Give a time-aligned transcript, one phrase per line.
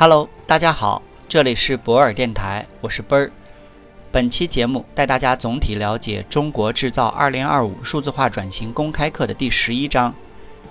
[0.00, 3.32] Hello，大家好，这里是博尔电台，我是奔儿。
[4.12, 10.14] 本期节目带大家总体了解《中国制造2025数字化转型公开课》的第十一章：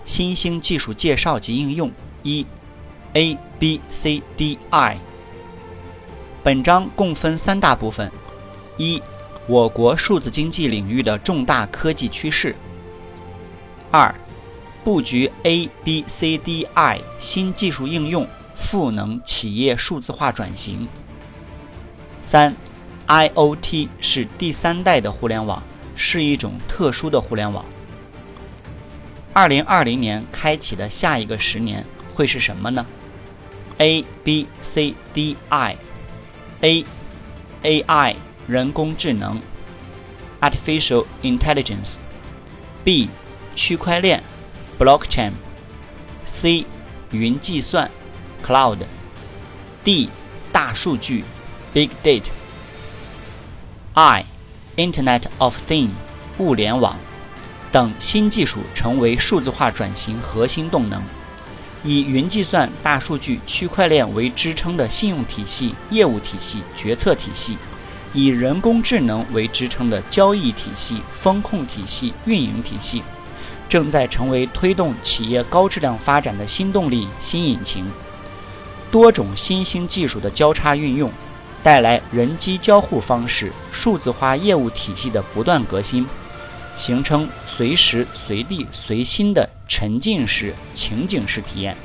[0.05, 1.91] 新兴技术介绍及应用
[2.23, 2.45] 一
[3.11, 4.97] A B C D I。
[6.41, 8.09] 本章共分三大部分：
[8.77, 9.03] 一、
[9.45, 12.53] 我国数字经济领域的重大科技趋势；
[13.91, 14.15] 二、
[14.85, 18.25] 布局 A B C D I 新技术应用。
[18.59, 20.87] 赋能企业数字化转型。
[22.21, 22.55] 三
[23.07, 25.63] ，IOT 是第三代的互联网，
[25.95, 27.63] 是一种特殊的互联网。
[29.33, 31.85] 二零二零年开启的下一个十年
[32.15, 32.85] 会是什么呢
[33.77, 36.85] ？A B C D I，A，AI
[38.47, 39.39] 人工智能
[40.41, 43.09] ，Artificial Intelligence，B，
[43.55, 44.23] 区块链
[44.79, 46.65] ，Blockchain，C，
[47.11, 47.89] 云计算。
[48.47, 48.77] Cloud、
[49.83, 50.09] D、
[50.53, 51.25] 大数据
[51.73, 52.29] Big Data、
[53.93, 54.23] I、
[54.77, 55.89] Internet of Things
[56.37, 56.95] 物联网
[57.73, 61.03] 等新技术成为数字化转型核心动能。
[61.83, 67.57] 以云计算、大数据、区块链为支撑的信用体系、业务体系、决策体系；
[68.13, 73.03] 以人工智能为支撑的交易体系、风控体系、运营体系，
[73.67, 77.85] 正在成为推动企业高质量发展的新动力、新引擎。
[78.91, 81.11] 多种新兴技术的交叉运用，
[81.63, 86.05] 带来人机交互方式数字化业务体系的不断革新，
[86.77, 91.75] 形成随时随地随心的沉浸式、情景式体验，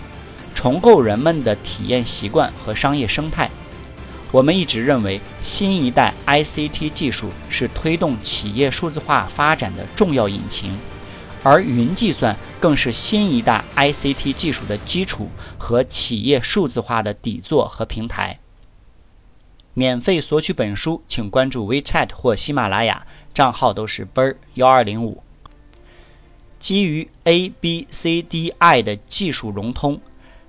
[0.55, 3.51] 重构人们的体验习惯和商业生态。
[4.31, 10.75] 我们一直认为，新一代 ICT 技术是推动企业数字化发展的重要引擎。
[11.43, 18.39] 而云计算更是新一代 ICT 技术的基础和企业数字化的底座和平台。
[19.75, 23.05] 免费索取本书，请关注 WeChat 或喜马拉雅，
[23.35, 25.25] 账号都是奔儿幺二零五。
[26.61, 30.01] 基于 ABCDI 的技术融通，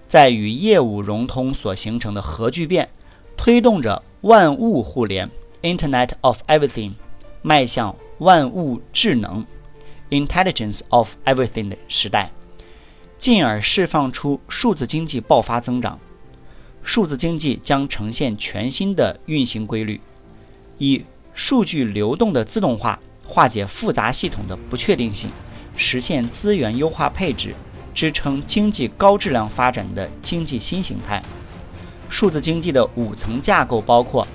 [0.07, 2.89] 在与业务融通所形成的核聚变，
[3.35, 5.31] 推动着万物互联
[5.63, 6.91] （Internet of Everything）
[7.41, 9.47] 迈向万物智能。
[10.13, 12.31] Intelligence of everything 的时代，
[13.17, 15.99] 进而释放出数字经济爆发增长。
[16.83, 19.99] 数字经济将呈现全新的运行规律，
[20.77, 21.03] 以
[21.33, 25.31] 数据流动的自动化化解复杂系统的不确定性，
[25.75, 27.55] 实现资源优化配置，
[27.93, 31.23] 支撑经济高质量发展的经济新形态。
[32.09, 34.27] 数字经济的五层架构包括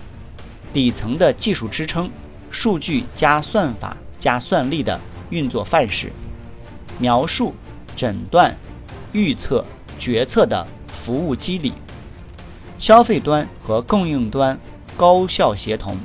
[0.72, 2.10] 底层的技术支撑，
[2.50, 4.98] 数据加算法加算力的。
[5.30, 6.12] 运作范式，
[6.98, 7.54] 描述、
[7.94, 8.56] 诊断、
[9.12, 9.64] 预测、
[9.98, 11.72] 决策的服务机理，
[12.78, 14.58] 消费端和供应端
[14.96, 15.96] 高效协同，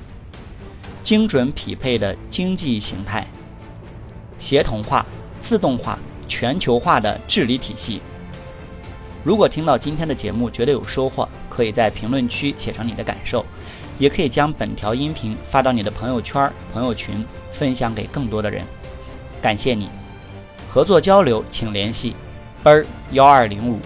[1.04, 3.28] 精准匹配的经济形态，
[4.40, 5.06] 协同化、
[5.42, 5.98] 自动化、
[6.28, 8.02] 全球化的治理体系。
[9.24, 13.46] 如果听到今天的节目觉得有收获，可以在评论区写上你的感受，
[13.98, 18.66] 也可以将本条音频发到你的朋友圈、朋友群，分享给更多的人。
[19.44, 19.90] 感谢你，
[20.70, 22.16] 合作交流请联系
[22.64, 23.78] 奔儿幺二零五。